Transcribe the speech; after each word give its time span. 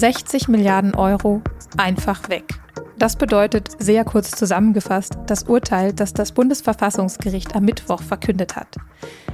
60 0.00 0.48
Milliarden 0.48 0.94
Euro 0.94 1.42
einfach 1.76 2.30
weg. 2.30 2.44
Das 2.96 3.16
bedeutet, 3.16 3.68
sehr 3.78 4.04
kurz 4.04 4.30
zusammengefasst, 4.30 5.18
das 5.26 5.42
Urteil, 5.42 5.92
das 5.92 6.14
das 6.14 6.32
Bundesverfassungsgericht 6.32 7.54
am 7.54 7.64
Mittwoch 7.64 8.00
verkündet 8.00 8.56
hat. 8.56 8.76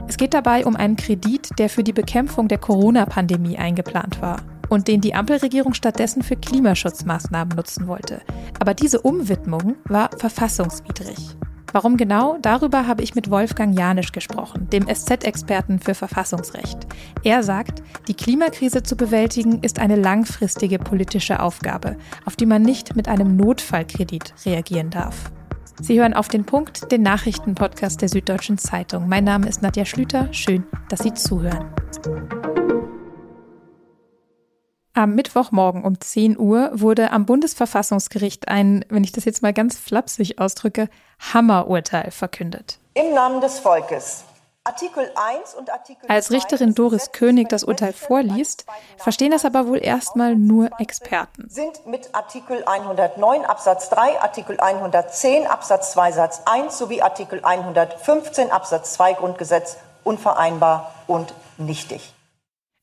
Es 0.09 0.17
geht 0.17 0.35
dabei 0.35 0.67
um 0.67 0.75
einen 0.75 0.96
Kredit, 0.96 1.50
der 1.59 1.68
für 1.68 1.84
die 1.84 1.93
Bekämpfung 1.93 2.48
der 2.48 2.59
Corona-Pandemie 2.59 3.59
eingeplant 3.59 4.21
war 4.21 4.43
und 4.68 4.89
den 4.89 5.00
die 5.00 5.14
Ampelregierung 5.14 5.73
stattdessen 5.73 6.23
für 6.23 6.37
Klimaschutzmaßnahmen 6.37 7.57
nutzen 7.57 7.87
wollte. 7.87 8.23
Aber 8.59 8.75
diese 8.75 9.00
Umwidmung 9.00 9.77
war 9.84 10.11
verfassungswidrig. 10.16 11.37
Warum 11.77 11.98
genau? 11.98 12.38
Darüber 12.40 12.86
habe 12.86 13.02
ich 13.02 13.14
mit 13.14 13.30
Wolfgang 13.30 13.79
Janisch 13.79 14.11
gesprochen, 14.11 14.66
dem 14.70 14.86
SZ-Experten 14.88 15.79
für 15.79 15.95
Verfassungsrecht. 15.95 16.79
Er 17.23 17.42
sagt, 17.42 17.82
die 18.09 18.14
Klimakrise 18.14 18.82
zu 18.82 18.96
bewältigen 18.96 19.62
ist 19.62 19.78
eine 19.78 19.96
langfristige 19.96 20.78
politische 20.78 21.38
Aufgabe, 21.38 21.98
auf 22.24 22.34
die 22.34 22.46
man 22.46 22.62
nicht 22.62 22.96
mit 22.96 23.09
einem 23.09 23.37
Notfallkredit 23.37 24.32
reagieren 24.46 24.88
darf. 24.88 25.30
Sie 25.78 26.01
hören 26.01 26.15
auf 26.15 26.28
den 26.28 26.46
Punkt, 26.46 26.91
den 26.91 27.02
Nachrichtenpodcast 27.02 28.01
der 28.01 28.09
Süddeutschen 28.09 28.56
Zeitung. 28.56 29.06
Mein 29.06 29.24
Name 29.24 29.46
ist 29.46 29.60
Nadja 29.60 29.84
Schlüter. 29.84 30.32
Schön, 30.32 30.65
dass 30.88 31.01
Sie 31.01 31.12
zuhören. 31.12 31.66
Am 34.96 35.14
Mittwochmorgen 35.14 35.84
um 35.84 36.00
10 36.00 36.38
Uhr 36.38 36.70
wurde 36.73 37.10
am 37.10 37.27
Bundesverfassungsgericht 37.27 38.48
ein, 38.48 38.82
wenn 38.88 39.04
ich 39.04 39.12
das 39.12 39.27
jetzt 39.27 39.42
mal 39.42 39.52
ganz 39.52 39.77
flapsig 39.77 40.38
ausdrücke, 40.41 40.88
Hammerurteil 41.34 42.10
verkündet. 42.10 42.78
Im 42.95 43.12
Namen 43.12 43.42
des 43.42 43.59
Volkes. 43.59 44.24
Artikel 44.64 45.04
1 45.14 45.54
und 45.54 45.68
Artikel 45.68 46.09
Als 46.09 46.30
Richterin 46.30 46.74
Doris 46.74 47.12
König 47.12 47.51
das 47.51 47.62
Urteil 47.62 47.92
vorliest, 47.92 48.64
verstehen 48.96 49.32
das 49.32 49.45
aber 49.45 49.66
wohl 49.66 49.84
erstmal 49.84 50.34
nur 50.34 50.71
Experten. 50.80 51.46
Sind 51.51 51.87
mit 51.87 52.15
Artikel 52.15 52.65
109 52.65 53.45
Absatz 53.45 53.90
3, 53.90 54.23
Artikel 54.23 54.59
110 54.59 55.46
Absatz 55.46 55.93
2 55.93 56.12
Satz 56.12 56.40
1 56.46 56.78
sowie 56.78 57.02
Artikel 57.02 57.45
115 57.45 58.51
Absatz 58.51 58.95
2 58.95 59.12
Grundgesetz 59.12 59.76
unvereinbar 60.04 60.95
und 61.06 61.34
nichtig. 61.59 62.15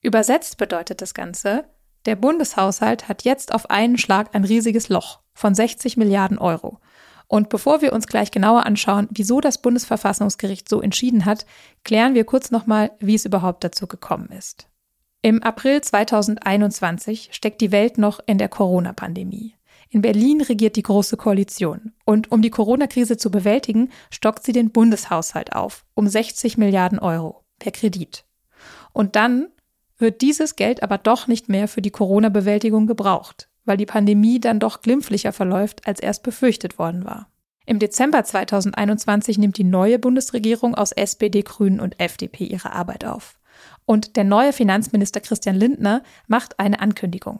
Übersetzt 0.03 0.57
bedeutet 0.57 1.01
das 1.01 1.16
Ganze, 1.16 1.66
der 2.05 2.15
Bundeshaushalt 2.15 3.07
hat 3.07 3.23
jetzt 3.23 3.53
auf 3.53 3.69
einen 3.69 3.97
Schlag 3.97 4.35
ein 4.35 4.43
riesiges 4.43 4.89
Loch 4.89 5.19
von 5.33 5.55
60 5.55 5.97
Milliarden 5.97 6.37
Euro. 6.37 6.79
Und 7.27 7.49
bevor 7.49 7.81
wir 7.81 7.93
uns 7.93 8.07
gleich 8.07 8.31
genauer 8.31 8.65
anschauen, 8.65 9.07
wieso 9.11 9.41
das 9.41 9.61
Bundesverfassungsgericht 9.61 10.69
so 10.69 10.81
entschieden 10.81 11.25
hat, 11.25 11.45
klären 11.83 12.13
wir 12.13 12.25
kurz 12.25 12.51
nochmal, 12.51 12.91
wie 12.99 13.15
es 13.15 13.25
überhaupt 13.25 13.63
dazu 13.63 13.87
gekommen 13.87 14.29
ist. 14.37 14.67
Im 15.21 15.41
April 15.41 15.81
2021 15.81 17.29
steckt 17.31 17.61
die 17.61 17.71
Welt 17.71 17.97
noch 17.97 18.19
in 18.25 18.38
der 18.38 18.49
Corona-Pandemie. 18.49 19.55
In 19.89 20.01
Berlin 20.01 20.41
regiert 20.41 20.75
die 20.75 20.83
Große 20.83 21.17
Koalition. 21.17 21.93
Und 22.03 22.31
um 22.31 22.41
die 22.41 22.49
Corona-Krise 22.49 23.15
zu 23.15 23.31
bewältigen, 23.31 23.89
stockt 24.09 24.43
sie 24.43 24.51
den 24.51 24.71
Bundeshaushalt 24.71 25.55
auf 25.55 25.85
um 25.93 26.07
60 26.07 26.57
Milliarden 26.57 26.99
Euro 26.99 27.43
per 27.59 27.71
Kredit. 27.71 28.25
Und 28.91 29.15
dann 29.15 29.47
wird 29.97 30.22
dieses 30.22 30.55
Geld 30.55 30.83
aber 30.83 30.97
doch 30.97 31.27
nicht 31.27 31.49
mehr 31.49 31.67
für 31.67 31.81
die 31.81 31.91
Corona-Bewältigung 31.91 32.88
gebraucht, 32.88 33.49
weil 33.66 33.77
die 33.77 33.86
Pandemie 33.86 34.39
dann 34.39 34.59
doch 34.59 34.81
glimpflicher 34.81 35.33
verläuft, 35.33 35.88
als 35.88 36.00
erst 36.00 36.23
befürchtet 36.23 36.80
worden 36.80 37.05
war. 37.05 37.30
Im 37.66 37.80
Dezember 37.80 38.23
2021 38.23 39.38
nimmt 39.38 39.58
die 39.58 39.63
neue 39.63 39.97
Bundesregierung 40.00 40.75
aus 40.75 40.91
SPD, 40.91 41.44
Grünen 41.44 41.80
und 41.80 42.00
FDP 42.00 42.45
ihre 42.45 42.73
Arbeit 42.73 43.05
auf. 43.05 43.39
Und 43.85 44.17
der 44.17 44.25
neue 44.25 44.52
Finanzminister 44.52 45.22
Christian 45.22 45.55
Lindner 45.55 46.03
macht 46.28 46.59
eine 46.59 46.80
Ankündigung. 46.80 47.39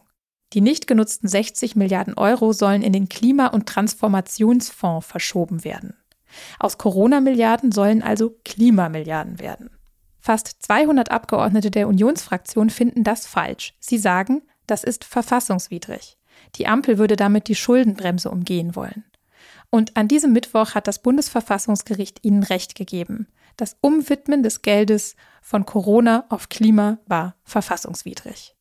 Die 0.54 0.62
nicht 0.62 0.88
genutzten 0.88 1.28
60 1.28 1.76
Milliarden 1.76 2.14
Euro 2.14 2.54
sollen 2.54 2.84
in 2.84 2.94
den 2.94 3.10
Klima- 3.10 3.48
und 3.48 3.68
Transformationsfonds 3.68 5.06
verschoben 5.06 5.64
werden. 5.64 5.96
Aus 6.60 6.78
Corona-Milliarden 6.78 7.72
sollen 7.72 8.02
also 8.02 8.38
Klimamilliarden 8.46 9.40
werden. 9.40 9.72
Fast 10.26 10.56
200 10.60 11.12
Abgeordnete 11.12 11.70
der 11.70 11.90
Unionsfraktion 11.90 12.70
finden 12.70 13.04
das 13.04 13.28
falsch. 13.28 13.74
Sie 13.82 13.98
sagen, 13.98 14.42
das 14.68 14.86
ist 14.86 15.04
verfassungswidrig. 15.04 16.18
Die 16.56 16.66
Ampel 16.66 16.98
würde 16.98 17.18
damit 17.18 17.50
die 17.50 17.56
Schuldenbremse 17.56 18.32
umgehen 18.32 18.74
wollen. 18.74 19.04
Und 19.70 19.98
an 19.98 20.08
diesem 20.08 20.32
Mittwoch 20.32 20.76
hat 20.76 20.88
das 20.88 21.02
Bundesverfassungsgericht 21.02 22.24
ihnen 22.24 22.44
Recht 22.44 22.76
gegeben. 22.76 23.28
Das 23.58 23.76
Umwidmen 23.82 24.44
des 24.44 24.62
Geldes 24.62 25.18
von 25.42 25.66
Corona 25.66 26.24
auf 26.30 26.48
Klima 26.48 27.00
war 27.06 27.36
verfassungswidrig. 27.44 28.56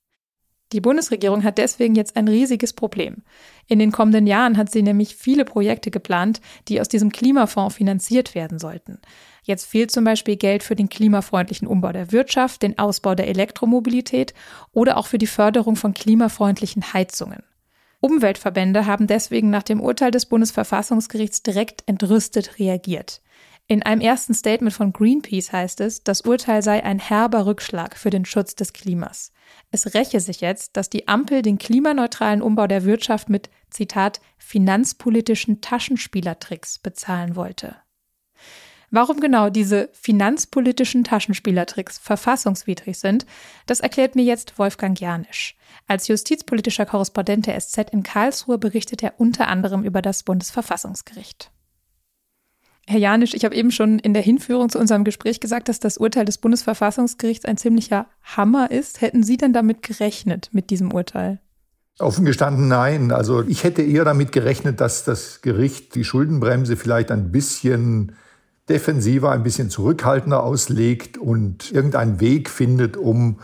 Die 0.73 0.81
Bundesregierung 0.81 1.45
hat 1.45 1.59
deswegen 1.59 1.95
jetzt 1.95 2.17
ein 2.17 2.29
riesiges 2.29 2.73
Problem. 2.73 3.19
In 3.69 3.79
den 3.79 3.93
kommenden 3.93 4.27
Jahren 4.27 4.57
hat 4.57 4.73
sie 4.73 4.83
nämlich 4.83 5.15
viele 5.15 5.45
Projekte 5.45 5.91
geplant, 5.91 6.41
die 6.69 6.81
aus 6.81 6.89
diesem 6.89 7.13
Klimafonds 7.13 7.77
finanziert 7.77 8.35
werden 8.35 8.59
sollten. 8.59 8.99
Jetzt 9.43 9.67
fehlt 9.67 9.91
zum 9.91 10.05
Beispiel 10.05 10.37
Geld 10.37 10.63
für 10.63 10.75
den 10.75 10.89
klimafreundlichen 10.89 11.69
Umbau 11.69 11.93
der 11.93 12.11
Wirtschaft, 12.11 12.63
den 12.63 12.79
Ausbau 12.79 13.15
der 13.15 13.29
Elektromobilität 13.29 14.33
oder 14.73 14.97
auch 14.97 15.07
für 15.07 15.19
die 15.19 15.27
Förderung 15.27 15.77
von 15.77 15.93
klimafreundlichen 15.93 16.95
Heizungen. 16.95 17.43
Umweltverbände 18.01 18.87
haben 18.87 19.07
deswegen 19.07 19.51
nach 19.51 19.63
dem 19.63 19.81
Urteil 19.81 20.11
des 20.11 20.27
Bundesverfassungsgerichts 20.27 21.43
direkt 21.43 21.85
entrüstet 21.87 22.59
reagiert. 22.59 23.21
In 23.69 23.83
einem 23.83 24.01
ersten 24.01 24.35
Statement 24.35 24.75
von 24.75 24.93
Greenpeace 24.93 25.53
heißt 25.53 25.81
es, 25.81 26.03
das 26.03 26.23
Urteil 26.23 26.63
sei 26.63 26.85
ein 26.85 26.99
herber 26.99 27.47
Rückschlag 27.47 27.97
für 27.97 28.11
den 28.11 28.25
Schutz 28.25 28.55
des 28.55 28.73
Klimas. 28.73 29.33
Es 29.71 29.95
räche 29.95 30.21
sich 30.21 30.41
jetzt, 30.41 30.77
dass 30.77 30.91
die 30.91 31.09
Ampel 31.09 31.43
den 31.43 31.59
klimaneutralen 31.59 32.43
Umbau 32.43 32.67
der 32.67 32.85
Wirtschaft 32.85 33.29
mit, 33.29 33.51
Zitat, 33.71 34.21
finanzpolitischen 34.37 35.61
Taschenspielertricks 35.61 36.81
bezahlen 36.81 37.37
wollte. 37.37 37.77
Warum 38.95 39.21
genau 39.21 39.49
diese 39.49 39.89
finanzpolitischen 39.95 41.03
Taschenspielertricks 41.03 41.97
verfassungswidrig 41.97 42.99
sind, 42.99 43.25
das 43.65 43.81
erklärt 43.81 44.17
mir 44.17 44.25
jetzt 44.25 44.59
Wolfgang 44.59 45.01
Janisch. 45.01 45.57
Als 45.87 46.09
justizpolitischer 46.09 46.85
Korrespondent 46.85 47.47
der 47.47 47.59
SZ 47.59 47.79
in 47.91 48.03
Karlsruhe 48.03 48.59
berichtet 48.59 49.03
er 49.03 49.19
unter 49.19 49.49
anderem 49.49 49.83
über 49.83 50.03
das 50.03 50.25
Bundesverfassungsgericht. 50.25 51.51
Herr 52.87 52.99
Janisch, 52.99 53.35
ich 53.35 53.45
habe 53.45 53.55
eben 53.55 53.71
schon 53.71 53.99
in 53.99 54.13
der 54.13 54.23
Hinführung 54.23 54.69
zu 54.69 54.79
unserem 54.79 55.05
Gespräch 55.05 55.41
gesagt, 55.41 55.69
dass 55.69 55.79
das 55.79 55.99
Urteil 55.99 56.25
des 56.25 56.39
Bundesverfassungsgerichts 56.39 57.45
ein 57.45 57.57
ziemlicher 57.57 58.07
Hammer 58.23 58.71
ist. 58.71 59.01
Hätten 59.01 59.23
Sie 59.23 59.37
denn 59.37 59.53
damit 59.53 59.83
gerechnet, 59.83 60.51
mit 60.53 60.71
diesem 60.71 60.93
Urteil? 60.93 61.41
Offen 61.99 62.25
gestanden 62.25 62.69
nein. 62.69 63.13
Also 63.13 63.43
ich 63.43 63.65
hätte 63.65 63.83
eher 63.83 64.05
damit 64.05 64.33
gerechnet, 64.33 64.81
dass 64.81 65.05
das 65.05 65.43
Gericht 65.43 65.95
die 65.95 66.05
Schuldenbremse 66.05 66.77
vielleicht 66.77 67.11
ein 67.11 67.31
bisschen 67.31 68.13
defensiver, 68.69 69.31
ein 69.31 69.43
bisschen 69.43 69.71
zurückhaltender 69.71 70.43
auslegt 70.43 71.19
und 71.19 71.71
irgendeinen 71.71 72.21
Weg 72.21 72.49
findet, 72.49 72.97
um 72.97 73.39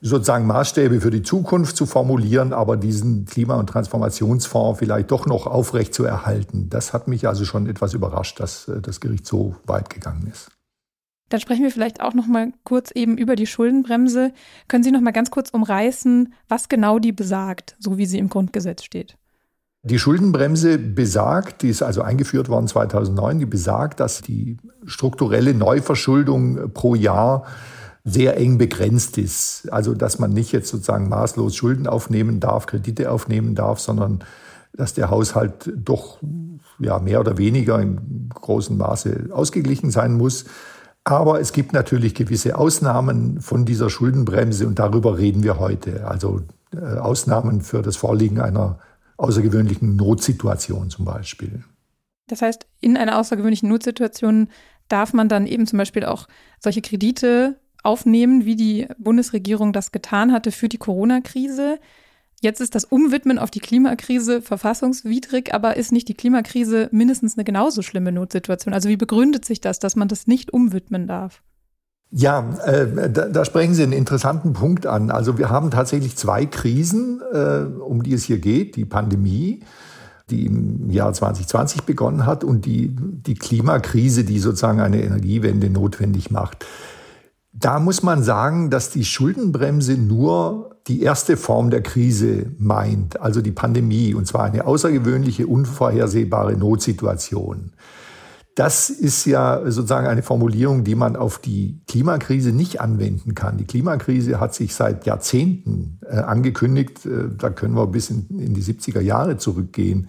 sozusagen 0.00 0.46
Maßstäbe 0.46 1.00
für 1.00 1.10
die 1.10 1.22
Zukunft 1.22 1.76
zu 1.76 1.86
formulieren, 1.86 2.52
aber 2.52 2.76
diesen 2.76 3.26
Klima- 3.26 3.56
und 3.56 3.68
Transformationsfonds 3.68 4.78
vielleicht 4.78 5.10
doch 5.10 5.26
noch 5.26 5.46
aufrecht 5.46 5.94
zu 5.94 6.04
erhalten. 6.04 6.68
Das 6.70 6.92
hat 6.92 7.08
mich 7.08 7.28
also 7.28 7.44
schon 7.44 7.66
etwas 7.66 7.94
überrascht, 7.94 8.40
dass 8.40 8.68
äh, 8.68 8.80
das 8.80 9.00
Gericht 9.00 9.26
so 9.26 9.56
weit 9.66 9.90
gegangen 9.90 10.26
ist. 10.30 10.50
Dann 11.28 11.40
sprechen 11.40 11.62
wir 11.62 11.70
vielleicht 11.70 12.00
auch 12.00 12.14
noch 12.14 12.26
mal 12.26 12.52
kurz 12.64 12.90
eben 12.90 13.16
über 13.16 13.36
die 13.36 13.46
Schuldenbremse. 13.46 14.32
Können 14.66 14.82
Sie 14.82 14.90
noch 14.90 15.00
mal 15.00 15.12
ganz 15.12 15.30
kurz 15.30 15.50
umreißen, 15.50 16.34
was 16.48 16.68
genau 16.68 16.98
die 16.98 17.12
besagt, 17.12 17.76
so 17.78 17.98
wie 17.98 18.06
sie 18.06 18.18
im 18.18 18.28
Grundgesetz 18.28 18.82
steht? 18.82 19.16
Die 19.82 19.98
Schuldenbremse 19.98 20.76
besagt, 20.76 21.62
die 21.62 21.68
ist 21.68 21.82
also 21.82 22.02
eingeführt 22.02 22.48
worden 22.48 22.66
2009, 22.66 23.38
die 23.38 23.46
besagt, 23.46 24.00
dass 24.00 24.20
die 24.20 24.58
strukturelle 24.84 25.54
Neuverschuldung 25.54 26.72
pro 26.74 26.94
Jahr 26.94 27.46
sehr 28.04 28.36
eng 28.36 28.58
begrenzt 28.58 29.18
ist. 29.18 29.70
Also 29.72 29.94
dass 29.94 30.18
man 30.18 30.32
nicht 30.32 30.52
jetzt 30.52 30.68
sozusagen 30.68 31.08
maßlos 31.08 31.54
Schulden 31.54 31.86
aufnehmen 31.86 32.40
darf, 32.40 32.66
Kredite 32.66 33.10
aufnehmen 33.10 33.54
darf, 33.54 33.80
sondern 33.80 34.24
dass 34.72 34.94
der 34.94 35.10
Haushalt 35.10 35.72
doch 35.76 36.18
ja, 36.78 36.98
mehr 36.98 37.20
oder 37.20 37.38
weniger 37.38 37.80
in 37.80 38.28
großem 38.32 38.76
Maße 38.76 39.28
ausgeglichen 39.32 39.90
sein 39.90 40.14
muss. 40.14 40.44
Aber 41.04 41.40
es 41.40 41.52
gibt 41.52 41.72
natürlich 41.72 42.14
gewisse 42.14 42.56
Ausnahmen 42.56 43.40
von 43.40 43.64
dieser 43.64 43.90
Schuldenbremse 43.90 44.66
und 44.66 44.78
darüber 44.78 45.18
reden 45.18 45.42
wir 45.42 45.58
heute. 45.58 46.06
Also 46.06 46.42
äh, 46.74 46.98
Ausnahmen 46.98 47.62
für 47.62 47.82
das 47.82 47.96
Vorliegen 47.96 48.40
einer 48.40 48.78
außergewöhnlichen 49.16 49.96
Notsituation 49.96 50.90
zum 50.90 51.04
Beispiel. 51.04 51.64
Das 52.26 52.42
heißt, 52.42 52.66
in 52.80 52.96
einer 52.96 53.18
außergewöhnlichen 53.18 53.68
Notsituation 53.68 54.48
darf 54.88 55.12
man 55.12 55.28
dann 55.28 55.46
eben 55.46 55.66
zum 55.66 55.78
Beispiel 55.78 56.04
auch 56.04 56.28
solche 56.58 56.80
Kredite 56.80 57.56
aufnehmen, 57.82 58.44
wie 58.44 58.56
die 58.56 58.86
Bundesregierung 58.98 59.72
das 59.72 59.92
getan 59.92 60.32
hatte 60.32 60.52
für 60.52 60.68
die 60.68 60.78
Corona-Krise. 60.78 61.78
Jetzt 62.42 62.60
ist 62.60 62.74
das 62.74 62.84
Umwidmen 62.84 63.38
auf 63.38 63.50
die 63.50 63.60
Klimakrise 63.60 64.40
verfassungswidrig, 64.40 65.52
aber 65.52 65.76
ist 65.76 65.92
nicht 65.92 66.08
die 66.08 66.14
Klimakrise 66.14 66.88
mindestens 66.90 67.36
eine 67.36 67.44
genauso 67.44 67.82
schlimme 67.82 68.12
Notsituation? 68.12 68.72
Also 68.72 68.88
wie 68.88 68.96
begründet 68.96 69.44
sich 69.44 69.60
das, 69.60 69.78
dass 69.78 69.94
man 69.94 70.08
das 70.08 70.26
nicht 70.26 70.52
umwidmen 70.52 71.06
darf? 71.06 71.42
Ja, 72.12 72.54
äh, 72.64 73.10
da, 73.10 73.28
da, 73.28 73.44
sprechen 73.44 73.74
Sie 73.74 73.84
einen 73.84 73.92
interessanten 73.92 74.52
Punkt 74.52 74.86
an. 74.86 75.10
Also 75.10 75.38
wir 75.38 75.48
haben 75.48 75.70
tatsächlich 75.70 76.16
zwei 76.16 76.44
Krisen, 76.44 77.20
äh, 77.32 77.60
um 77.80 78.02
die 78.02 78.14
es 78.14 78.24
hier 78.24 78.38
geht. 78.38 78.74
Die 78.74 78.84
Pandemie, 78.84 79.60
die 80.28 80.46
im 80.46 80.90
Jahr 80.90 81.12
2020 81.12 81.82
begonnen 81.82 82.26
hat, 82.26 82.42
und 82.42 82.64
die, 82.64 82.96
die 82.96 83.34
Klimakrise, 83.34 84.24
die 84.24 84.40
sozusagen 84.40 84.80
eine 84.80 85.02
Energiewende 85.02 85.70
notwendig 85.70 86.32
macht. 86.32 86.66
Da 87.52 87.80
muss 87.80 88.02
man 88.02 88.22
sagen, 88.22 88.70
dass 88.70 88.90
die 88.90 89.04
Schuldenbremse 89.04 89.94
nur 89.94 90.76
die 90.86 91.02
erste 91.02 91.36
Form 91.36 91.70
der 91.70 91.82
Krise 91.82 92.52
meint, 92.58 93.20
also 93.20 93.42
die 93.42 93.50
Pandemie, 93.50 94.14
und 94.14 94.26
zwar 94.26 94.44
eine 94.44 94.66
außergewöhnliche, 94.66 95.46
unvorhersehbare 95.46 96.56
Notsituation. 96.56 97.72
Das 98.54 98.90
ist 98.90 99.24
ja 99.24 99.62
sozusagen 99.70 100.06
eine 100.06 100.22
Formulierung, 100.22 100.84
die 100.84 100.94
man 100.94 101.16
auf 101.16 101.38
die 101.38 101.80
Klimakrise 101.86 102.52
nicht 102.52 102.80
anwenden 102.80 103.34
kann. 103.34 103.56
Die 103.56 103.64
Klimakrise 103.64 104.40
hat 104.40 104.54
sich 104.54 104.74
seit 104.74 105.06
Jahrzehnten 105.06 106.00
äh, 106.04 106.16
angekündigt. 106.16 107.06
Äh, 107.06 107.28
da 107.36 107.50
können 107.50 107.74
wir 107.74 107.86
bis 107.86 108.10
in, 108.10 108.26
in 108.28 108.54
die 108.54 108.62
70er 108.62 109.00
Jahre 109.00 109.36
zurückgehen. 109.36 110.08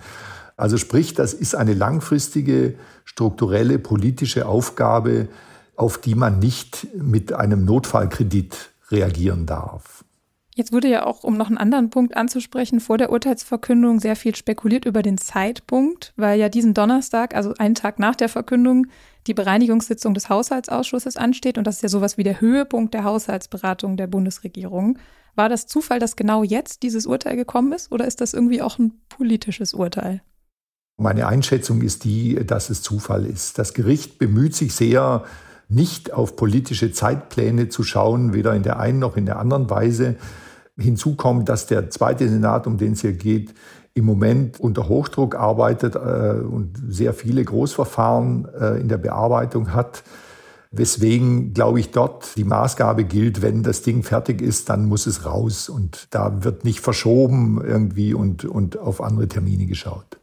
Also 0.57 0.77
sprich, 0.77 1.13
das 1.13 1.33
ist 1.33 1.55
eine 1.55 1.73
langfristige, 1.73 2.75
strukturelle, 3.05 3.79
politische 3.79 4.47
Aufgabe, 4.47 5.27
auf 5.75 5.99
die 5.99 6.15
man 6.15 6.39
nicht 6.39 6.87
mit 6.95 7.33
einem 7.33 7.65
Notfallkredit 7.65 8.71
reagieren 8.89 9.45
darf. 9.45 10.03
Jetzt 10.53 10.73
wurde 10.73 10.89
ja 10.89 11.05
auch, 11.05 11.23
um 11.23 11.37
noch 11.37 11.47
einen 11.47 11.57
anderen 11.57 11.89
Punkt 11.89 12.17
anzusprechen, 12.17 12.81
vor 12.81 12.97
der 12.97 13.11
Urteilsverkündung 13.11 14.01
sehr 14.01 14.17
viel 14.17 14.35
spekuliert 14.35 14.83
über 14.83 15.01
den 15.01 15.17
Zeitpunkt, 15.17 16.13
weil 16.17 16.39
ja 16.39 16.49
diesen 16.49 16.73
Donnerstag, 16.73 17.33
also 17.35 17.53
einen 17.57 17.75
Tag 17.75 17.99
nach 17.99 18.17
der 18.17 18.27
Verkündung, 18.27 18.87
die 19.27 19.33
Bereinigungssitzung 19.33 20.13
des 20.13 20.29
Haushaltsausschusses 20.29 21.15
ansteht 21.15 21.57
und 21.57 21.65
das 21.65 21.77
ist 21.77 21.83
ja 21.83 21.89
sowas 21.89 22.17
wie 22.17 22.23
der 22.23 22.41
Höhepunkt 22.41 22.93
der 22.93 23.05
Haushaltsberatung 23.05 23.95
der 23.95 24.07
Bundesregierung. 24.07 24.99
War 25.35 25.47
das 25.47 25.67
Zufall, 25.67 25.99
dass 25.99 26.17
genau 26.17 26.43
jetzt 26.43 26.83
dieses 26.83 27.05
Urteil 27.05 27.37
gekommen 27.37 27.71
ist 27.71 27.91
oder 27.91 28.05
ist 28.05 28.19
das 28.19 28.33
irgendwie 28.33 28.61
auch 28.61 28.77
ein 28.77 28.99
politisches 29.07 29.73
Urteil? 29.73 30.21
Meine 30.97 31.27
Einschätzung 31.27 31.81
ist 31.81 32.03
die, 32.03 32.35
dass 32.45 32.69
es 32.69 32.81
Zufall 32.81 33.25
ist. 33.25 33.57
Das 33.57 33.73
Gericht 33.73 34.19
bemüht 34.19 34.53
sich 34.53 34.75
sehr, 34.75 35.23
nicht 35.71 36.13
auf 36.13 36.35
politische 36.35 36.91
Zeitpläne 36.91 37.69
zu 37.69 37.83
schauen, 37.83 38.33
weder 38.33 38.53
in 38.53 38.63
der 38.63 38.79
einen 38.79 38.99
noch 38.99 39.17
in 39.17 39.25
der 39.25 39.39
anderen 39.39 39.69
Weise. 39.69 40.15
Hinzu 40.77 41.15
kommt, 41.15 41.49
dass 41.49 41.65
der 41.65 41.89
zweite 41.89 42.27
Senat, 42.27 42.67
um 42.67 42.77
den 42.77 42.93
es 42.93 43.01
hier 43.01 43.13
geht, 43.13 43.53
im 43.93 44.05
Moment 44.05 44.59
unter 44.59 44.87
Hochdruck 44.87 45.35
arbeitet 45.35 45.95
äh, 45.95 46.41
und 46.41 46.81
sehr 46.87 47.13
viele 47.13 47.43
Großverfahren 47.43 48.47
äh, 48.59 48.79
in 48.79 48.87
der 48.87 48.97
Bearbeitung 48.97 49.73
hat. 49.73 50.03
Weswegen, 50.71 51.53
glaube 51.53 51.81
ich, 51.81 51.91
dort 51.91 52.37
die 52.37 52.45
Maßgabe 52.45 53.03
gilt, 53.03 53.41
wenn 53.41 53.61
das 53.61 53.81
Ding 53.81 54.03
fertig 54.03 54.41
ist, 54.41 54.69
dann 54.69 54.85
muss 54.85 55.05
es 55.05 55.25
raus. 55.25 55.67
Und 55.67 56.07
da 56.11 56.45
wird 56.45 56.63
nicht 56.63 56.79
verschoben 56.79 57.61
irgendwie 57.61 58.13
und, 58.13 58.45
und 58.45 58.77
auf 58.77 59.01
andere 59.01 59.27
Termine 59.27 59.65
geschaut. 59.65 60.20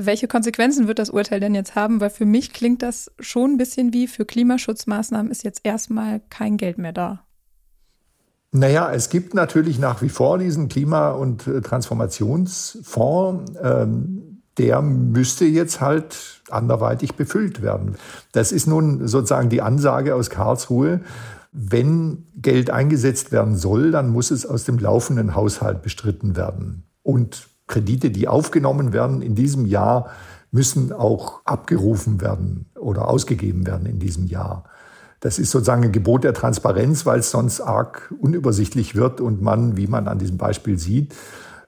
Welche 0.00 0.28
Konsequenzen 0.28 0.86
wird 0.86 1.00
das 1.00 1.10
Urteil 1.10 1.40
denn 1.40 1.56
jetzt 1.56 1.74
haben? 1.74 2.00
Weil 2.00 2.10
für 2.10 2.24
mich 2.24 2.52
klingt 2.52 2.82
das 2.82 3.10
schon 3.18 3.52
ein 3.52 3.56
bisschen 3.56 3.92
wie, 3.92 4.06
für 4.06 4.24
Klimaschutzmaßnahmen 4.24 5.32
ist 5.32 5.42
jetzt 5.42 5.62
erstmal 5.64 6.20
kein 6.30 6.56
Geld 6.56 6.78
mehr 6.78 6.92
da. 6.92 7.24
Naja, 8.52 8.92
es 8.92 9.10
gibt 9.10 9.34
natürlich 9.34 9.80
nach 9.80 10.00
wie 10.00 10.08
vor 10.08 10.38
diesen 10.38 10.68
Klima- 10.68 11.10
und 11.10 11.48
äh, 11.48 11.60
Transformationsfonds. 11.62 13.52
Ähm, 13.60 14.42
der 14.56 14.82
müsste 14.82 15.44
jetzt 15.44 15.80
halt 15.80 16.42
anderweitig 16.48 17.14
befüllt 17.14 17.60
werden. 17.60 17.96
Das 18.32 18.52
ist 18.52 18.68
nun 18.68 19.08
sozusagen 19.08 19.48
die 19.48 19.62
Ansage 19.62 20.14
aus 20.14 20.30
Karlsruhe. 20.30 21.00
Wenn 21.50 22.26
Geld 22.36 22.70
eingesetzt 22.70 23.32
werden 23.32 23.56
soll, 23.56 23.90
dann 23.90 24.10
muss 24.10 24.30
es 24.30 24.46
aus 24.46 24.62
dem 24.62 24.78
laufenden 24.78 25.34
Haushalt 25.34 25.82
bestritten 25.82 26.36
werden. 26.36 26.84
Und 27.02 27.48
Kredite, 27.68 28.10
die 28.10 28.26
aufgenommen 28.26 28.92
werden 28.92 29.22
in 29.22 29.34
diesem 29.34 29.66
Jahr, 29.66 30.10
müssen 30.50 30.92
auch 30.92 31.42
abgerufen 31.44 32.20
werden 32.20 32.66
oder 32.74 33.08
ausgegeben 33.08 33.66
werden 33.66 33.86
in 33.86 33.98
diesem 33.98 34.26
Jahr. 34.26 34.64
Das 35.20 35.38
ist 35.38 35.50
sozusagen 35.50 35.84
ein 35.84 35.92
Gebot 35.92 36.24
der 36.24 36.32
Transparenz, 36.32 37.04
weil 37.04 37.20
es 37.20 37.30
sonst 37.30 37.60
arg 37.60 38.14
unübersichtlich 38.20 38.94
wird 38.94 39.20
und 39.20 39.42
man, 39.42 39.76
wie 39.76 39.86
man 39.86 40.08
an 40.08 40.18
diesem 40.18 40.38
Beispiel 40.38 40.78
sieht, 40.78 41.14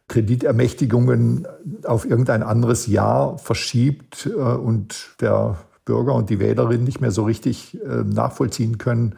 Kreditermächtigungen 0.09 1.47
auf 1.85 2.05
irgendein 2.05 2.43
anderes 2.43 2.87
Jahr 2.87 3.39
verschiebt 3.39 4.27
äh, 4.27 4.41
und 4.41 5.15
der 5.21 5.59
Bürger 5.85 6.15
und 6.15 6.31
die 6.31 6.41
Wählerin 6.41 6.85
nicht 6.85 7.01
mehr 7.01 7.11
so 7.11 7.25
richtig 7.25 7.79
äh, 7.83 8.03
nachvollziehen 8.05 8.79
können, 8.79 9.17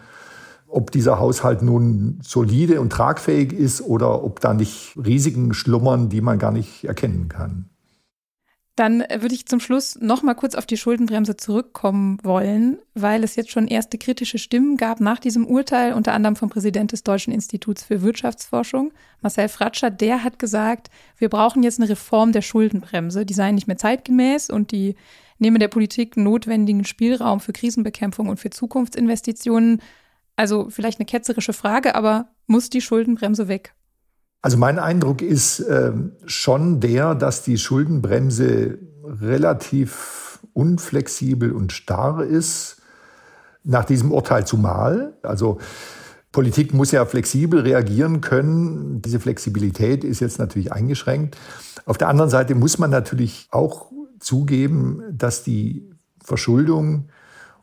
ob 0.72 0.90
dieser 0.90 1.18
Haushalt 1.18 1.62
nun 1.62 2.18
solide 2.22 2.80
und 2.80 2.90
tragfähig 2.90 3.52
ist 3.52 3.82
oder 3.82 4.24
ob 4.24 4.40
da 4.40 4.54
nicht 4.54 4.96
Risiken 4.96 5.54
schlummern, 5.54 6.08
die 6.08 6.20
man 6.20 6.38
gar 6.38 6.52
nicht 6.52 6.84
erkennen 6.84 7.28
kann. 7.28 7.68
Dann 8.74 9.00
würde 9.00 9.34
ich 9.34 9.44
zum 9.44 9.60
Schluss 9.60 9.98
noch 10.00 10.22
mal 10.22 10.32
kurz 10.32 10.54
auf 10.54 10.64
die 10.64 10.78
Schuldenbremse 10.78 11.36
zurückkommen 11.36 12.16
wollen, 12.22 12.78
weil 12.94 13.22
es 13.22 13.36
jetzt 13.36 13.50
schon 13.50 13.68
erste 13.68 13.98
kritische 13.98 14.38
Stimmen 14.38 14.78
gab 14.78 14.98
nach 14.98 15.18
diesem 15.18 15.46
Urteil, 15.46 15.92
unter 15.92 16.14
anderem 16.14 16.36
vom 16.36 16.48
Präsident 16.48 16.92
des 16.92 17.02
Deutschen 17.02 17.34
Instituts 17.34 17.82
für 17.82 18.00
Wirtschaftsforschung, 18.00 18.92
Marcel 19.20 19.50
Fratscher. 19.50 19.90
Der 19.90 20.24
hat 20.24 20.38
gesagt, 20.38 20.88
wir 21.18 21.28
brauchen 21.28 21.62
jetzt 21.62 21.80
eine 21.80 21.90
Reform 21.90 22.32
der 22.32 22.40
Schuldenbremse. 22.40 23.26
Die 23.26 23.34
sei 23.34 23.52
nicht 23.52 23.66
mehr 23.66 23.76
zeitgemäß 23.76 24.48
und 24.48 24.72
die 24.72 24.96
nehme 25.38 25.58
der 25.58 25.68
Politik 25.68 26.16
notwendigen 26.16 26.86
Spielraum 26.86 27.40
für 27.40 27.52
Krisenbekämpfung 27.52 28.30
und 28.30 28.40
für 28.40 28.48
Zukunftsinvestitionen. 28.50 29.82
Also 30.36 30.68
vielleicht 30.70 30.98
eine 30.98 31.06
ketzerische 31.06 31.52
Frage, 31.52 31.94
aber 31.94 32.28
muss 32.46 32.70
die 32.70 32.80
Schuldenbremse 32.80 33.48
weg? 33.48 33.74
Also 34.40 34.56
mein 34.56 34.78
Eindruck 34.78 35.22
ist 35.22 35.60
äh, 35.60 35.92
schon 36.26 36.80
der, 36.80 37.14
dass 37.14 37.44
die 37.44 37.58
Schuldenbremse 37.58 38.78
relativ 39.04 40.40
unflexibel 40.52 41.52
und 41.52 41.72
starr 41.72 42.24
ist, 42.24 42.82
nach 43.64 43.84
diesem 43.84 44.10
Urteil 44.10 44.46
zumal. 44.46 45.14
Also 45.22 45.58
Politik 46.32 46.74
muss 46.74 46.90
ja 46.90 47.04
flexibel 47.04 47.60
reagieren 47.60 48.20
können. 48.20 49.02
Diese 49.02 49.20
Flexibilität 49.20 50.02
ist 50.02 50.20
jetzt 50.20 50.38
natürlich 50.38 50.72
eingeschränkt. 50.72 51.36
Auf 51.84 51.98
der 51.98 52.08
anderen 52.08 52.30
Seite 52.30 52.54
muss 52.54 52.78
man 52.78 52.90
natürlich 52.90 53.48
auch 53.50 53.92
zugeben, 54.18 55.02
dass 55.12 55.44
die 55.44 55.88
Verschuldung 56.24 57.08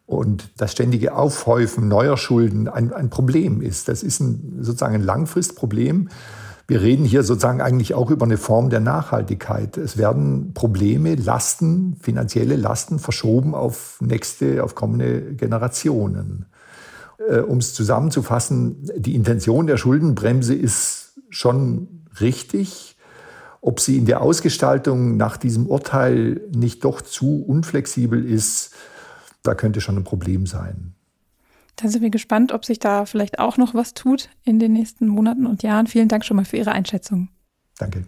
und 0.09 0.49
das 0.57 0.71
ständige 0.71 1.13
Aufhäufen 1.13 1.87
neuer 1.87 2.17
Schulden 2.17 2.67
ein, 2.67 2.91
ein 2.91 3.11
Problem 3.11 3.61
ist. 3.61 3.87
Das 3.87 4.01
ist 4.01 4.19
ein, 4.19 4.57
sozusagen 4.59 4.95
ein 4.95 5.03
Langfristproblem. 5.03 6.09
Wir 6.65 6.81
reden 6.81 7.05
hier 7.05 7.21
sozusagen 7.21 7.61
eigentlich 7.61 7.93
auch 7.93 8.09
über 8.09 8.25
eine 8.25 8.37
Form 8.37 8.71
der 8.71 8.79
Nachhaltigkeit. 8.79 9.77
Es 9.77 9.97
werden 9.97 10.55
Probleme, 10.55 11.13
Lasten, 11.13 11.95
finanzielle 12.01 12.55
Lasten 12.55 12.97
verschoben 12.97 13.53
auf 13.53 13.99
nächste, 14.01 14.63
auf 14.63 14.73
kommende 14.73 15.35
Generationen. 15.35 16.47
Äh, 17.29 17.41
um 17.41 17.59
es 17.59 17.75
zusammenzufassen, 17.75 18.89
die 18.97 19.13
Intention 19.13 19.67
der 19.67 19.77
Schuldenbremse 19.77 20.55
ist 20.55 21.19
schon 21.29 22.07
richtig. 22.19 22.97
Ob 23.61 23.79
sie 23.79 23.99
in 23.99 24.07
der 24.07 24.21
Ausgestaltung 24.21 25.17
nach 25.17 25.37
diesem 25.37 25.67
Urteil 25.67 26.41
nicht 26.51 26.83
doch 26.83 27.01
zu 27.01 27.45
unflexibel 27.45 28.25
ist, 28.25 28.71
da 29.43 29.55
könnte 29.55 29.81
schon 29.81 29.97
ein 29.97 30.03
Problem 30.03 30.45
sein. 30.45 30.93
Dann 31.75 31.89
sind 31.89 32.01
wir 32.01 32.09
gespannt, 32.09 32.51
ob 32.51 32.65
sich 32.65 32.79
da 32.79 33.05
vielleicht 33.05 33.39
auch 33.39 33.57
noch 33.57 33.73
was 33.73 33.93
tut 33.93 34.29
in 34.43 34.59
den 34.59 34.73
nächsten 34.73 35.07
Monaten 35.07 35.45
und 35.45 35.63
Jahren. 35.63 35.87
Vielen 35.87 36.09
Dank 36.09 36.25
schon 36.25 36.35
mal 36.35 36.45
für 36.45 36.57
Ihre 36.57 36.73
Einschätzung. 36.73 37.29
Danke. 37.77 38.05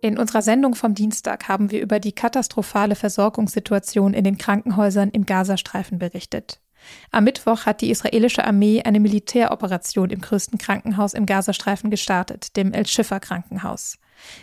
In 0.00 0.18
unserer 0.18 0.40
Sendung 0.42 0.74
vom 0.74 0.94
Dienstag 0.94 1.48
haben 1.48 1.70
wir 1.70 1.82
über 1.82 1.98
die 1.98 2.12
katastrophale 2.12 2.94
Versorgungssituation 2.94 4.14
in 4.14 4.24
den 4.24 4.38
Krankenhäusern 4.38 5.10
im 5.10 5.26
Gazastreifen 5.26 5.98
berichtet. 5.98 6.60
Am 7.10 7.24
Mittwoch 7.24 7.66
hat 7.66 7.80
die 7.80 7.90
israelische 7.90 8.44
Armee 8.44 8.82
eine 8.82 9.00
Militäroperation 9.00 10.10
im 10.10 10.20
größten 10.20 10.58
Krankenhaus 10.58 11.12
im 11.12 11.26
Gazastreifen 11.26 11.90
gestartet, 11.90 12.56
dem 12.56 12.72
El-Shifa 12.72 13.18
Krankenhaus. 13.18 13.98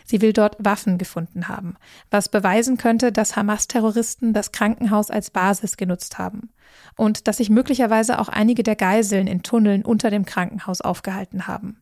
Sie 0.06 0.22
will 0.22 0.34
dort 0.34 0.56
Waffen 0.60 0.98
gefunden 0.98 1.48
haben, 1.48 1.76
was 2.12 2.30
beweisen 2.30 2.78
könnte, 2.78 3.12
dass 3.12 3.36
Hamas-Terroristen 3.36 4.34
das 4.34 4.52
Krankenhaus 4.52 5.10
als 5.10 5.30
Basis 5.32 5.78
genutzt 5.78 6.18
haben 6.18 6.50
und 6.96 7.28
dass 7.28 7.38
sich 7.38 7.50
möglicherweise 7.50 8.20
auch 8.20 8.30
einige 8.30 8.64
der 8.64 8.76
Geiseln 8.76 9.28
in 9.28 9.44
Tunneln 9.44 9.84
unter 9.84 10.10
dem 10.10 10.26
Krankenhaus 10.26 10.82
aufgehalten 10.82 11.48
haben. 11.48 11.82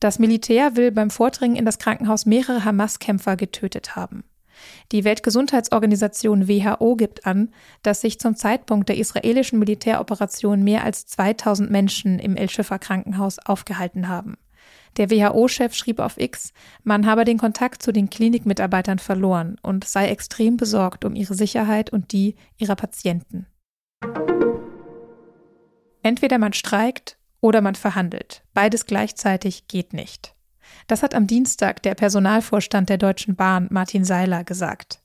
Das 0.00 0.18
Militär 0.18 0.76
will 0.76 0.90
beim 0.90 1.10
Vordringen 1.10 1.56
in 1.56 1.64
das 1.64 1.78
Krankenhaus 1.78 2.26
mehrere 2.26 2.64
Hamas-Kämpfer 2.64 3.36
getötet 3.36 3.94
haben. 3.94 4.24
Die 4.90 5.04
Weltgesundheitsorganisation 5.04 6.48
WHO 6.48 6.96
gibt 6.96 7.26
an, 7.26 7.50
dass 7.82 8.00
sich 8.00 8.18
zum 8.18 8.36
Zeitpunkt 8.36 8.88
der 8.88 8.98
israelischen 8.98 9.58
Militäroperation 9.58 10.62
mehr 10.62 10.84
als 10.84 11.06
2000 11.06 11.70
Menschen 11.70 12.18
im 12.18 12.36
El-Shifa 12.36 12.78
Krankenhaus 12.78 13.38
aufgehalten 13.38 14.08
haben. 14.08 14.36
Der 14.96 15.10
WHO-Chef 15.10 15.74
schrieb 15.74 16.00
auf 16.00 16.18
X, 16.18 16.52
man 16.84 17.06
habe 17.06 17.24
den 17.24 17.38
Kontakt 17.38 17.82
zu 17.82 17.92
den 17.92 18.10
Klinikmitarbeitern 18.10 18.98
verloren 18.98 19.56
und 19.62 19.84
sei 19.84 20.08
extrem 20.08 20.56
besorgt 20.56 21.04
um 21.04 21.14
ihre 21.14 21.34
Sicherheit 21.34 21.90
und 21.90 22.12
die 22.12 22.34
ihrer 22.58 22.76
Patienten. 22.76 23.46
Entweder 26.02 26.38
man 26.38 26.52
streikt 26.52 27.16
oder 27.40 27.60
man 27.60 27.74
verhandelt. 27.74 28.42
Beides 28.54 28.86
gleichzeitig 28.86 29.68
geht 29.68 29.92
nicht. 29.92 30.34
Das 30.86 31.02
hat 31.02 31.14
am 31.14 31.26
Dienstag 31.26 31.82
der 31.82 31.94
Personalvorstand 31.94 32.88
der 32.88 32.98
Deutschen 32.98 33.36
Bahn 33.36 33.68
Martin 33.70 34.04
Seiler 34.04 34.44
gesagt. 34.44 35.00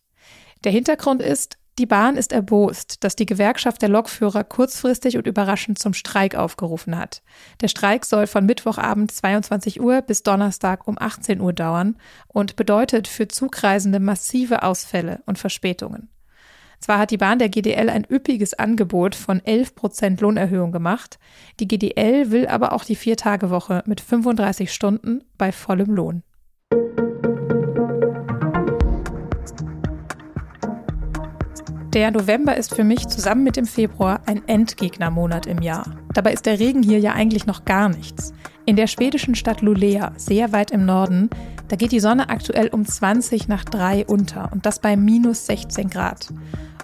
Der 0.64 0.72
Hintergrund 0.72 1.22
ist, 1.22 1.58
die 1.78 1.86
Bahn 1.86 2.18
ist 2.18 2.32
erbost, 2.32 3.04
dass 3.04 3.16
die 3.16 3.28
Gewerkschaft 3.28 3.82
der 3.82 3.90
Lokführer 3.90 4.44
kurzfristig 4.44 5.16
und 5.18 5.28
überraschend 5.28 5.78
zum 5.78 5.94
Streik 5.94 6.36
aufgerufen 6.36 6.98
hat. 6.98 7.22
Der 7.62 7.68
Streik 7.68 8.06
soll 8.06 8.26
von 8.26 8.46
Mittwochabend 8.46 9.12
22 9.12 9.80
Uhr 9.80 10.02
bis 10.02 10.24
Donnerstag 10.24 10.88
um 10.88 10.98
18 11.00 11.40
Uhr 11.40 11.54
dauern 11.54 11.98
und 12.28 12.56
bedeutet 12.56 13.08
für 13.08 13.28
Zugreisende 13.28 14.00
massive 14.00 14.64
Ausfälle 14.64 15.22
und 15.26 15.38
Verspätungen. 15.38 16.10
Zwar 16.80 17.00
hat 17.00 17.12
die 17.12 17.18
Bahn 17.18 17.40
der 17.40 17.50
GDL 17.50 17.90
ein 17.90 18.06
üppiges 18.10 18.54
Angebot 18.54 19.16
von 19.16 19.44
11 19.44 19.76
Prozent 19.76 20.22
Lohnerhöhung 20.22 20.72
gemacht, 20.72 21.20
die 21.60 21.68
GDL 21.68 22.32
will 22.32 22.48
aber 22.48 22.74
auch 22.74 22.84
die 22.84 22.96
Viertagewoche 22.96 23.84
mit 23.86 24.02
35 24.02 24.72
Stunden 24.72 25.24
bei 25.38 25.52
vollem 25.52 25.94
Lohn. 25.94 26.24
Der 31.98 32.12
November 32.12 32.56
ist 32.56 32.76
für 32.76 32.84
mich 32.84 33.08
zusammen 33.08 33.44
mit 33.44 33.58
dem 33.58 33.66
Februar 33.66 34.22
ein 34.28 34.48
Endgegnermonat 34.48 35.48
im 35.48 35.64
Jahr. 35.64 35.98
Dabei 36.14 36.32
ist 36.32 36.46
der 36.46 36.60
Regen 36.60 36.84
hier 36.84 37.00
ja 37.00 37.14
eigentlich 37.14 37.48
noch 37.48 37.66
gar 37.66 37.90
nichts. 37.90 38.36
In 38.68 38.76
der 38.76 38.86
schwedischen 38.86 39.34
Stadt 39.34 39.64
Lulea, 39.64 40.12
sehr 40.16 40.52
weit 40.52 40.70
im 40.70 40.86
Norden, 40.86 41.32
da 41.70 41.76
geht 41.76 41.92
die 41.92 42.00
Sonne 42.00 42.30
aktuell 42.30 42.68
um 42.68 42.86
20 42.86 43.48
nach 43.48 43.64
3 43.64 44.06
unter 44.06 44.52
und 44.52 44.68
das 44.68 44.78
bei 44.78 44.96
minus 44.96 45.48
16 45.48 45.90
Grad. 45.90 46.28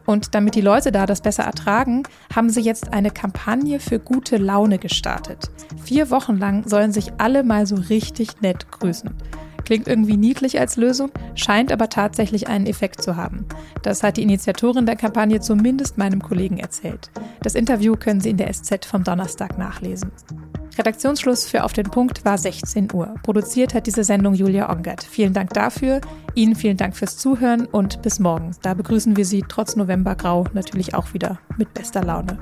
Und 0.08 0.34
damit 0.34 0.56
die 0.56 0.62
Leute 0.62 0.92
da 0.92 1.06
das 1.06 1.22
besser 1.22 1.44
ertragen, 1.44 2.02
haben 2.36 2.50
sie 2.50 2.62
jetzt 2.62 2.92
eine 2.92 3.12
Kampagne 3.12 3.80
für 3.80 4.00
gute 4.00 4.38
Laune 4.38 4.80
gestartet. 4.80 5.52
Vier 5.84 6.10
Wochen 6.10 6.40
lang 6.40 6.68
sollen 6.68 6.92
sich 6.92 7.14
alle 7.20 7.44
mal 7.44 7.68
so 7.68 7.76
richtig 7.76 8.42
nett 8.42 8.72
grüßen. 8.72 9.12
Klingt 9.66 9.88
irgendwie 9.88 10.18
niedlich 10.18 10.60
als 10.60 10.78
Lösung, 10.78 11.12
scheint 11.36 11.72
aber 11.72 11.90
tatsächlich 11.90 12.48
einen 12.48 12.66
Effekt 12.66 13.02
zu 13.02 13.16
haben. 13.16 13.46
Das 13.82 14.04
hat 14.04 14.18
die 14.18 14.24
Initiatorin 14.24 14.86
der 14.86 14.96
Kampagne 14.96 15.40
zumindest 15.40 15.98
meinem 15.98 16.22
Kollegen 16.22 16.58
erzählt. 16.58 17.12
Das 17.42 17.56
Interview 17.56 17.96
können 17.96 18.22
Sie 18.22 18.30
in 18.30 18.38
der 18.38 18.52
SZ 18.52 18.86
vom 18.86 19.04
Donnerstag 19.04 19.58
nachlesen. 19.58 20.12
Redaktionsschluss 20.78 21.46
für 21.46 21.64
Auf 21.64 21.74
den 21.74 21.90
Punkt 21.90 22.26
war 22.26 22.38
16 22.38 22.94
Uhr. 22.94 23.14
Produziert 23.24 23.74
hat 23.74 23.86
diese 23.86 24.04
Sendung 24.04 24.34
Julia 24.34 24.72
Ongert. 24.72 25.04
Vielen 25.04 25.34
Dank 25.34 25.54
dafür. 25.54 26.02
Ihnen 26.34 26.56
vielen 26.56 26.78
Dank 26.78 26.96
fürs 26.96 27.18
Zuhören 27.18 27.66
und 27.68 28.02
bis 28.02 28.20
morgen. 28.20 28.52
Da 28.64 28.74
begrüßen 28.74 29.16
wir 29.16 29.26
Sie 29.26 29.44
trotz 29.48 29.76
Novembergrau 29.76 30.46
natürlich 30.54 30.96
auch 30.96 31.14
wieder 31.14 31.40
mit 31.58 31.74
bester 31.74 32.04
Laune. 32.04 32.40